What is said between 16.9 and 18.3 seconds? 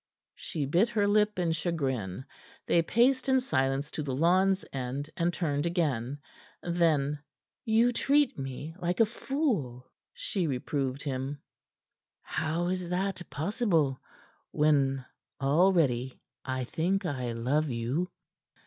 I love you."